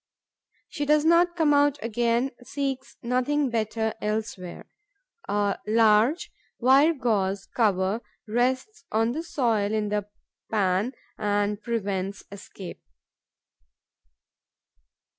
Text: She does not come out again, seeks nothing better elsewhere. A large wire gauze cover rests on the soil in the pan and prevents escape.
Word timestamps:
She 0.67 0.83
does 0.83 1.05
not 1.05 1.35
come 1.35 1.53
out 1.53 1.77
again, 1.83 2.31
seeks 2.43 2.97
nothing 3.03 3.51
better 3.51 3.93
elsewhere. 4.01 4.65
A 5.29 5.59
large 5.67 6.31
wire 6.57 6.95
gauze 6.95 7.45
cover 7.45 8.01
rests 8.27 8.83
on 8.91 9.11
the 9.11 9.21
soil 9.21 9.71
in 9.71 9.89
the 9.89 10.07
pan 10.49 10.93
and 11.19 11.61
prevents 11.61 12.23
escape. 12.31 12.81